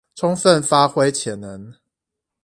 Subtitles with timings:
[0.15, 1.75] 充分發揮潛能